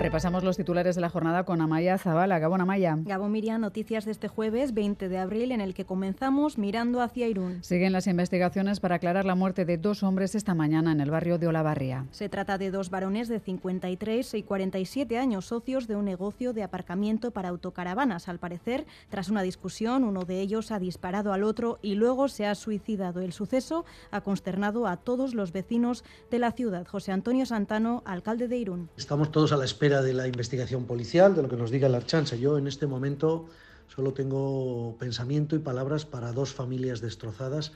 Repasamos 0.00 0.44
los 0.44 0.56
titulares 0.56 0.94
de 0.94 1.02
la 1.02 1.10
jornada 1.10 1.44
con 1.44 1.60
Amaya 1.60 1.98
Zabala. 1.98 2.38
Gabón 2.38 2.62
Amaya. 2.62 2.96
Gabón 3.04 3.32
Miriam, 3.32 3.60
noticias 3.60 4.06
de 4.06 4.12
este 4.12 4.28
jueves 4.28 4.72
20 4.72 5.10
de 5.10 5.18
abril 5.18 5.52
en 5.52 5.60
el 5.60 5.74
que 5.74 5.84
comenzamos 5.84 6.56
mirando 6.56 7.02
hacia 7.02 7.28
Irún. 7.28 7.62
Siguen 7.62 7.92
las 7.92 8.06
investigaciones 8.06 8.80
para 8.80 8.94
aclarar 8.94 9.26
la 9.26 9.34
muerte 9.34 9.66
de 9.66 9.76
dos 9.76 10.02
hombres 10.02 10.34
esta 10.34 10.54
mañana 10.54 10.92
en 10.92 11.02
el 11.02 11.10
barrio 11.10 11.36
de 11.36 11.48
Olavarría. 11.48 12.06
Se 12.12 12.30
trata 12.30 12.56
de 12.56 12.70
dos 12.70 12.88
varones 12.88 13.28
de 13.28 13.40
53 13.40 14.32
y 14.32 14.42
47 14.42 15.18
años, 15.18 15.44
socios 15.44 15.86
de 15.86 15.96
un 15.96 16.06
negocio 16.06 16.54
de 16.54 16.62
aparcamiento 16.62 17.30
para 17.30 17.50
autocaravanas. 17.50 18.26
Al 18.28 18.38
parecer, 18.38 18.86
tras 19.10 19.28
una 19.28 19.42
discusión, 19.42 20.04
uno 20.04 20.24
de 20.24 20.40
ellos 20.40 20.72
ha 20.72 20.78
disparado 20.78 21.34
al 21.34 21.44
otro 21.44 21.78
y 21.82 21.94
luego 21.94 22.28
se 22.28 22.46
ha 22.46 22.54
suicidado. 22.54 23.20
El 23.20 23.34
suceso 23.34 23.84
ha 24.10 24.22
consternado 24.22 24.86
a 24.86 24.96
todos 24.96 25.34
los 25.34 25.52
vecinos 25.52 26.04
de 26.30 26.38
la 26.38 26.52
ciudad. 26.52 26.86
José 26.86 27.12
Antonio 27.12 27.44
Santano, 27.44 28.02
alcalde 28.06 28.48
de 28.48 28.56
Irún. 28.56 28.88
Estamos 28.96 29.30
todos 29.30 29.52
a 29.52 29.58
la 29.58 29.66
espera 29.66 29.89
de 29.90 30.14
la 30.14 30.28
investigación 30.28 30.86
policial, 30.86 31.34
de 31.34 31.42
lo 31.42 31.48
que 31.48 31.56
nos 31.56 31.72
diga 31.72 31.88
la 31.88 32.06
chanza. 32.06 32.36
Yo 32.36 32.56
en 32.56 32.68
este 32.68 32.86
momento 32.86 33.48
solo 33.88 34.12
tengo 34.12 34.96
pensamiento 35.00 35.56
y 35.56 35.58
palabras 35.58 36.04
para 36.06 36.30
dos 36.30 36.54
familias 36.54 37.00
destrozadas, 37.00 37.72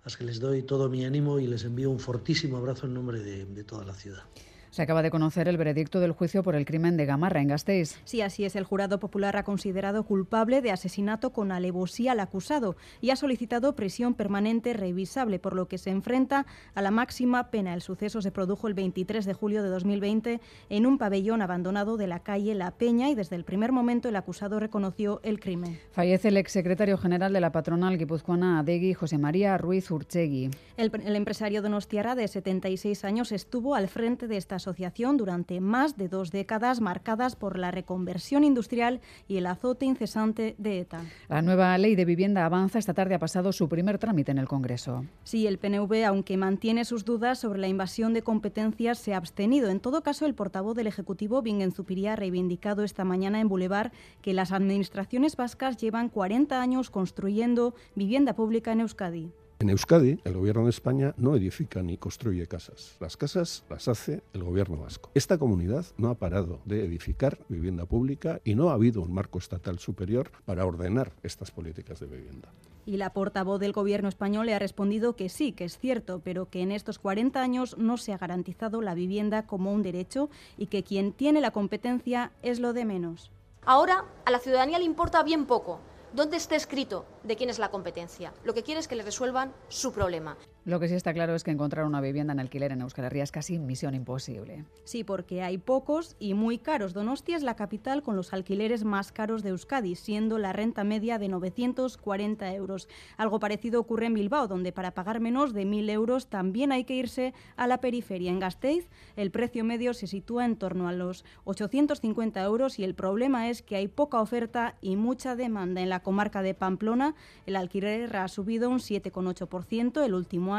a 0.00 0.04
las 0.06 0.16
que 0.16 0.24
les 0.24 0.40
doy 0.40 0.62
todo 0.62 0.88
mi 0.88 1.04
ánimo 1.04 1.38
y 1.38 1.46
les 1.46 1.64
envío 1.64 1.90
un 1.90 2.00
fortísimo 2.00 2.56
abrazo 2.56 2.86
en 2.86 2.94
nombre 2.94 3.20
de 3.20 3.64
toda 3.64 3.84
la 3.84 3.92
ciudad. 3.92 4.22
Se 4.70 4.82
acaba 4.82 5.02
de 5.02 5.10
conocer 5.10 5.48
el 5.48 5.56
veredicto 5.56 6.00
del 6.00 6.12
juicio 6.12 6.42
por 6.42 6.54
el 6.54 6.64
crimen 6.64 6.96
de 6.96 7.06
Gamarra 7.06 7.40
en 7.40 7.48
Gasteiz. 7.48 7.98
Sí, 8.04 8.20
así 8.20 8.44
es. 8.44 8.54
El 8.56 8.64
jurado 8.64 8.98
popular 8.98 9.36
ha 9.36 9.42
considerado 9.42 10.04
culpable 10.04 10.60
de 10.60 10.70
asesinato 10.70 11.30
con 11.30 11.52
alevosía 11.52 12.12
al 12.12 12.20
acusado 12.20 12.76
y 13.00 13.10
ha 13.10 13.16
solicitado 13.16 13.74
prisión 13.74 14.14
permanente 14.14 14.74
revisable, 14.74 15.38
por 15.38 15.54
lo 15.54 15.68
que 15.68 15.78
se 15.78 15.90
enfrenta 15.90 16.46
a 16.74 16.82
la 16.82 16.90
máxima 16.90 17.50
pena. 17.50 17.74
El 17.74 17.82
suceso 17.82 18.20
se 18.20 18.30
produjo 18.30 18.68
el 18.68 18.74
23 18.74 19.24
de 19.24 19.34
julio 19.34 19.62
de 19.62 19.68
2020 19.70 20.40
en 20.68 20.86
un 20.86 20.98
pabellón 20.98 21.42
abandonado 21.42 21.96
de 21.96 22.06
la 22.06 22.20
calle 22.20 22.54
La 22.54 22.72
Peña 22.72 23.08
y 23.08 23.14
desde 23.14 23.36
el 23.36 23.44
primer 23.44 23.72
momento 23.72 24.08
el 24.08 24.16
acusado 24.16 24.60
reconoció 24.60 25.20
el 25.22 25.40
crimen. 25.40 25.78
Fallece 25.92 26.28
el 26.28 26.36
exsecretario 26.36 26.98
general 26.98 27.32
de 27.32 27.40
la 27.40 27.52
patronal 27.52 27.98
guipuzcoana 27.98 28.58
Adegui, 28.58 28.94
José 28.94 29.18
María 29.18 29.56
Ruiz 29.56 29.90
Urchegui. 29.90 30.50
El, 30.76 30.92
el 31.04 31.16
empresario 31.16 31.62
donostiara 31.62 32.14
de 32.14 32.28
76 32.28 33.04
años 33.04 33.32
estuvo 33.32 33.74
al 33.74 33.88
frente 33.88 34.28
de 34.28 34.36
esta 34.36 34.58
asociación 34.68 35.16
durante 35.16 35.62
más 35.62 35.96
de 35.96 36.08
dos 36.08 36.30
décadas 36.30 36.82
marcadas 36.82 37.36
por 37.36 37.58
la 37.58 37.70
reconversión 37.70 38.44
industrial 38.44 39.00
y 39.26 39.38
el 39.38 39.46
azote 39.46 39.86
incesante 39.86 40.56
de 40.58 40.80
ETA. 40.80 41.00
La 41.30 41.40
nueva 41.40 41.78
ley 41.78 41.96
de 41.96 42.04
vivienda 42.04 42.44
avanza. 42.44 42.78
Esta 42.78 42.92
tarde 42.92 43.14
ha 43.14 43.18
pasado 43.18 43.50
su 43.52 43.66
primer 43.66 43.96
trámite 43.96 44.30
en 44.30 44.36
el 44.36 44.46
Congreso. 44.46 45.06
Sí, 45.24 45.46
el 45.46 45.56
PNV, 45.56 46.04
aunque 46.04 46.36
mantiene 46.36 46.84
sus 46.84 47.06
dudas 47.06 47.38
sobre 47.38 47.60
la 47.60 47.68
invasión 47.68 48.12
de 48.12 48.20
competencias, 48.20 48.98
se 48.98 49.14
ha 49.14 49.16
abstenido. 49.16 49.70
En 49.70 49.80
todo 49.80 50.02
caso, 50.02 50.26
el 50.26 50.34
portavoz 50.34 50.76
del 50.76 50.86
Ejecutivo, 50.86 51.40
Bingen 51.40 51.72
Zupiría, 51.72 52.12
ha 52.12 52.16
reivindicado 52.16 52.84
esta 52.84 53.04
mañana 53.04 53.40
en 53.40 53.48
Boulevard 53.48 53.92
que 54.20 54.34
las 54.34 54.52
administraciones 54.52 55.34
vascas 55.36 55.78
llevan 55.78 56.10
40 56.10 56.60
años 56.60 56.90
construyendo 56.90 57.74
vivienda 57.94 58.34
pública 58.34 58.72
en 58.72 58.80
Euskadi. 58.80 59.32
En 59.60 59.70
Euskadi, 59.70 60.20
el 60.22 60.34
gobierno 60.34 60.62
de 60.64 60.70
España 60.70 61.14
no 61.16 61.34
edifica 61.34 61.82
ni 61.82 61.96
construye 61.96 62.46
casas. 62.46 62.96
Las 63.00 63.16
casas 63.16 63.64
las 63.68 63.88
hace 63.88 64.22
el 64.32 64.44
gobierno 64.44 64.76
vasco. 64.76 65.10
Esta 65.14 65.36
comunidad 65.36 65.84
no 65.96 66.10
ha 66.10 66.14
parado 66.14 66.60
de 66.64 66.84
edificar 66.84 67.40
vivienda 67.48 67.84
pública 67.84 68.40
y 68.44 68.54
no 68.54 68.70
ha 68.70 68.74
habido 68.74 69.02
un 69.02 69.12
marco 69.12 69.40
estatal 69.40 69.80
superior 69.80 70.30
para 70.44 70.64
ordenar 70.64 71.12
estas 71.24 71.50
políticas 71.50 71.98
de 71.98 72.06
vivienda. 72.06 72.52
Y 72.86 72.98
la 72.98 73.12
portavoz 73.12 73.58
del 73.58 73.72
gobierno 73.72 74.08
español 74.08 74.46
le 74.46 74.54
ha 74.54 74.60
respondido 74.60 75.16
que 75.16 75.28
sí, 75.28 75.50
que 75.50 75.64
es 75.64 75.76
cierto, 75.76 76.20
pero 76.22 76.48
que 76.48 76.62
en 76.62 76.70
estos 76.70 77.00
40 77.00 77.42
años 77.42 77.76
no 77.78 77.96
se 77.96 78.12
ha 78.12 78.18
garantizado 78.18 78.80
la 78.80 78.94
vivienda 78.94 79.44
como 79.48 79.72
un 79.72 79.82
derecho 79.82 80.30
y 80.56 80.66
que 80.66 80.84
quien 80.84 81.12
tiene 81.12 81.40
la 81.40 81.50
competencia 81.50 82.30
es 82.42 82.60
lo 82.60 82.74
de 82.74 82.84
menos. 82.84 83.32
Ahora 83.66 84.04
a 84.24 84.30
la 84.30 84.38
ciudadanía 84.38 84.78
le 84.78 84.84
importa 84.84 85.24
bien 85.24 85.46
poco 85.46 85.80
dónde 86.12 86.36
está 86.36 86.56
escrito 86.56 87.04
de 87.22 87.36
quién 87.36 87.50
es 87.50 87.58
la 87.58 87.70
competencia. 87.70 88.32
Lo 88.44 88.54
que 88.54 88.62
quiere 88.62 88.80
es 88.80 88.88
que 88.88 88.96
le 88.96 89.02
resuelvan 89.02 89.52
su 89.68 89.92
problema. 89.92 90.36
Lo 90.68 90.80
que 90.80 90.88
sí 90.88 90.94
está 90.94 91.14
claro 91.14 91.34
es 91.34 91.44
que 91.44 91.50
encontrar 91.50 91.86
una 91.86 92.02
vivienda 92.02 92.34
en 92.34 92.40
alquiler 92.40 92.72
en 92.72 92.82
Euskal 92.82 93.06
Herria 93.06 93.22
es 93.22 93.32
casi 93.32 93.58
misión 93.58 93.94
imposible. 93.94 94.66
Sí, 94.84 95.02
porque 95.02 95.40
hay 95.40 95.56
pocos 95.56 96.14
y 96.18 96.34
muy 96.34 96.58
caros. 96.58 96.92
Donostia 96.92 97.38
es 97.38 97.42
la 97.42 97.56
capital 97.56 98.02
con 98.02 98.16
los 98.16 98.34
alquileres 98.34 98.84
más 98.84 99.10
caros 99.10 99.42
de 99.42 99.48
Euskadi, 99.48 99.94
siendo 99.94 100.36
la 100.36 100.52
renta 100.52 100.84
media 100.84 101.18
de 101.18 101.28
940 101.28 102.52
euros. 102.52 102.86
Algo 103.16 103.40
parecido 103.40 103.80
ocurre 103.80 104.04
en 104.04 104.12
Bilbao, 104.12 104.46
donde 104.46 104.70
para 104.72 104.90
pagar 104.90 105.20
menos 105.20 105.54
de 105.54 105.64
1.000 105.64 105.88
euros 105.88 106.26
también 106.26 106.70
hay 106.70 106.84
que 106.84 106.96
irse 106.96 107.32
a 107.56 107.66
la 107.66 107.80
periferia. 107.80 108.30
En 108.30 108.38
Gasteiz, 108.38 108.90
el 109.16 109.30
precio 109.30 109.64
medio 109.64 109.94
se 109.94 110.06
sitúa 110.06 110.44
en 110.44 110.56
torno 110.56 110.86
a 110.86 110.92
los 110.92 111.24
850 111.44 112.42
euros 112.42 112.78
y 112.78 112.84
el 112.84 112.94
problema 112.94 113.48
es 113.48 113.62
que 113.62 113.76
hay 113.76 113.88
poca 113.88 114.20
oferta 114.20 114.74
y 114.82 114.96
mucha 114.96 115.34
demanda. 115.34 115.80
En 115.80 115.88
la 115.88 116.00
comarca 116.02 116.42
de 116.42 116.52
Pamplona, 116.52 117.14
el 117.46 117.56
alquiler 117.56 118.14
ha 118.18 118.28
subido 118.28 118.68
un 118.68 118.80
7,8% 118.80 120.04
el 120.04 120.12
último 120.12 120.54
año 120.54 120.57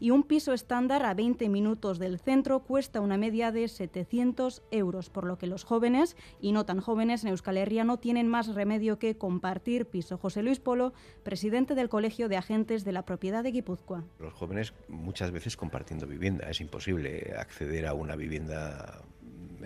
y 0.00 0.10
un 0.10 0.22
piso 0.22 0.52
estándar 0.52 1.04
a 1.04 1.14
20 1.14 1.48
minutos 1.48 1.98
del 1.98 2.18
centro 2.18 2.60
cuesta 2.60 3.00
una 3.00 3.16
media 3.16 3.52
de 3.52 3.68
700 3.68 4.62
euros, 4.70 5.10
por 5.10 5.24
lo 5.24 5.38
que 5.38 5.46
los 5.46 5.64
jóvenes 5.64 6.16
y 6.40 6.52
no 6.52 6.64
tan 6.64 6.80
jóvenes 6.80 7.24
en 7.24 7.30
Euskal 7.30 7.56
Herria 7.56 7.84
no 7.84 7.98
tienen 7.98 8.28
más 8.28 8.54
remedio 8.54 8.98
que 8.98 9.16
compartir 9.16 9.86
piso. 9.86 10.18
José 10.18 10.42
Luis 10.42 10.60
Polo, 10.60 10.92
presidente 11.22 11.74
del 11.74 11.88
Colegio 11.88 12.28
de 12.28 12.36
Agentes 12.36 12.84
de 12.84 12.92
la 12.92 13.04
Propiedad 13.04 13.42
de 13.42 13.52
Guipúzcoa. 13.52 14.04
Los 14.18 14.32
jóvenes 14.34 14.72
muchas 14.88 15.30
veces 15.30 15.56
compartiendo 15.56 16.06
vivienda, 16.06 16.48
es 16.48 16.60
imposible 16.60 17.34
acceder 17.38 17.86
a 17.86 17.94
una 17.94 18.16
vivienda 18.16 19.02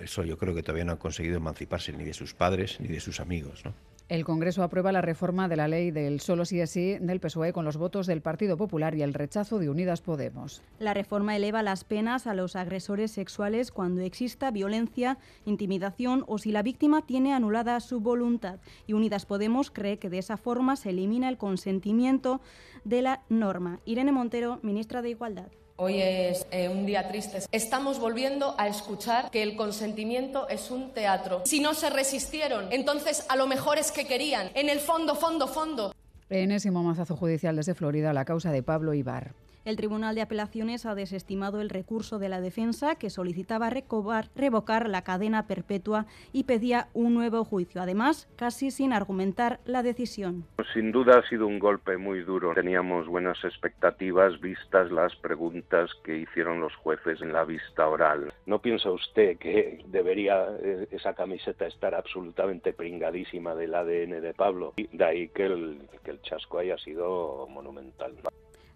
eso 0.03 0.23
yo 0.23 0.39
creo 0.39 0.55
que 0.55 0.63
todavía 0.63 0.85
no 0.85 0.93
han 0.93 0.99
conseguido 0.99 1.37
emanciparse 1.37 1.93
ni 1.93 2.05
de 2.05 2.15
sus 2.15 2.35
padres 2.35 2.81
ni 2.81 2.89
de 2.89 3.01
sus 3.01 3.21
amigos. 3.21 3.65
El 4.09 4.25
Congreso 4.25 4.63
aprueba 4.63 4.91
la 4.91 5.03
reforma 5.03 5.49
de 5.49 5.57
la 5.57 5.69
ley 5.69 5.91
del 5.91 6.21
solo 6.21 6.47
sí 6.47 6.61
es 6.61 6.71
sí 6.71 6.97
del 6.99 7.21
PSOE 7.21 7.53
con 7.53 7.67
los 7.67 7.77
votos 7.77 8.07
del 8.07 8.23
Partido 8.23 8.57
Popular 8.57 8.95
y 8.95 9.03
el 9.03 9.13
rechazo 9.13 9.59
de 9.59 9.69
Unidas 9.69 10.01
Podemos. 10.01 10.63
La 10.79 10.95
reforma 10.95 11.37
eleva 11.37 11.63
las 11.63 11.85
penas 11.85 12.27
a 12.27 12.33
los 12.33 12.57
agresores 12.57 13.11
sexuales 13.11 13.71
cuando 13.71 14.01
exista 14.01 14.51
violencia, 14.51 15.19
intimidación 15.45 16.25
o 16.27 16.39
si 16.39 16.53
la 16.53 16.63
víctima 16.63 17.03
tiene 17.03 17.35
anulada 17.35 17.79
su 17.81 18.01
voluntad. 18.01 18.61
Y 18.87 18.95
Unidas 18.95 19.27
Podemos 19.27 19.71
cree 19.71 19.99
que 19.99 20.09
de 20.09 20.19
esa 20.19 20.39
forma 20.39 20.77
se 20.77 20.89
elimina 20.89 21.29
el 21.29 21.37
consentimiento 21.37 22.41
de 22.85 23.03
la 23.03 23.25
norma. 23.29 23.81
Irene 23.85 24.13
Montero, 24.13 24.59
ministra 24.63 25.03
de 25.03 25.11
Igualdad. 25.11 25.49
Hoy 25.81 26.03
es 26.03 26.45
eh, 26.51 26.69
un 26.69 26.87
día 26.87 27.07
triste. 27.07 27.39
Estamos 27.53 28.01
volviendo 28.01 28.57
a 28.59 28.67
escuchar 28.67 29.31
que 29.31 29.45
el 29.45 29.55
consentimiento 29.55 30.49
es 30.49 30.73
un 30.73 30.91
teatro. 30.93 31.43
Si 31.45 31.61
no 31.61 31.73
se 31.73 31.89
resistieron, 31.89 32.67
entonces 32.73 33.25
a 33.29 33.37
lo 33.37 33.47
mejor 33.47 33.79
es 33.79 33.93
que 33.93 34.05
querían. 34.05 34.51
En 34.55 34.71
el 34.71 34.81
fondo, 34.81 35.15
fondo, 35.15 35.47
fondo. 35.47 35.95
Enésimo 36.31 36.83
mazazo 36.83 37.15
judicial 37.15 37.55
desde 37.55 37.77
Florida 37.77 38.13
la 38.13 38.25
causa 38.25 38.51
de 38.51 38.65
Pablo 38.65 38.93
Ibar. 38.93 39.35
El 39.69 39.77
Tribunal 39.77 40.15
de 40.15 40.23
Apelaciones 40.23 40.87
ha 40.87 40.95
desestimado 40.95 41.61
el 41.61 41.69
recurso 41.69 42.19
de 42.19 42.31
la 42.31 42.41
defensa 42.41 42.95
que 42.95 43.11
solicitaba 43.11 43.69
recobar, 43.69 44.31
revocar 44.35 44.89
la 44.89 45.05
cadena 45.05 45.47
perpetua 45.47 46.07
y 46.33 46.45
pedía 46.45 46.89
un 46.95 47.13
nuevo 47.13 47.45
juicio, 47.45 47.83
además 47.83 48.31
casi 48.37 48.71
sin 48.71 48.95
argumentar 48.95 49.61
la 49.67 49.83
decisión. 49.83 50.47
Sin 50.73 50.91
duda 50.91 51.19
ha 51.19 51.29
sido 51.29 51.47
un 51.47 51.59
golpe 51.59 51.99
muy 51.99 52.23
duro. 52.23 52.55
Teníamos 52.55 53.09
buenas 53.09 53.45
expectativas 53.45 54.41
vistas 54.41 54.91
las 54.91 55.15
preguntas 55.17 55.91
que 56.03 56.17
hicieron 56.17 56.61
los 56.61 56.75
jueces 56.77 57.21
en 57.21 57.35
la 57.35 57.45
vista 57.45 57.87
oral. 57.87 58.33
¿No 58.47 58.63
piensa 58.63 58.91
usted 58.91 59.37
que 59.37 59.85
debería 59.89 60.47
eh, 60.63 60.89
esa 60.93 61.13
camiseta 61.13 61.67
estar 61.67 61.95
absolutamente 61.95 62.73
pringadísima 62.73 63.55
del 63.55 63.75
ADN 63.75 64.23
de 64.23 64.33
Pablo? 64.33 64.73
Y 64.79 64.87
de 64.97 65.05
ahí 65.05 65.29
que 65.29 65.45
el, 65.45 65.79
que 66.03 66.13
el 66.13 66.23
chasco 66.23 66.57
haya 66.57 66.79
sido 66.79 67.47
monumental. 67.51 68.15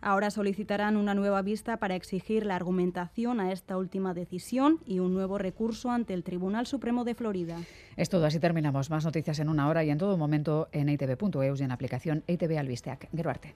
Ahora 0.03 0.31
solicitarán 0.31 0.97
una 0.97 1.15
nueva 1.15 1.43
vista 1.43 1.77
para 1.77 1.95
exigir 1.95 2.45
la 2.45 2.57
argumentación 2.57 3.39
a 3.39 3.53
esta 3.53 3.77
última 3.77 4.15
decisión 4.15 4.81
y 4.85 4.99
un 4.99 5.15
nuevo 5.15 5.39
recurso 5.39 5.91
ante 5.93 6.13
el 6.13 6.25
Tribunal 6.25 6.67
Supremo 6.67 7.05
de 7.05 7.15
Florida. 7.15 7.57
Es 7.97 8.09
todo, 8.09 8.27
así 8.27 8.41
terminamos. 8.41 8.91
Más 8.91 9.05
noticias 9.05 9.39
en 9.39 9.49
una 9.49 9.69
hora 9.69 9.85
y 9.85 9.91
en 9.91 9.99
todo 9.99 10.19
momento 10.19 10.69
en 10.73 10.89
itv.eus 10.89 11.61
y 11.61 11.65
en 11.65 11.71
aplicación 11.71 12.25
ITV 12.27 12.59
Albisteac. 12.59 13.09
Gero 13.15 13.31
arte. 13.31 13.55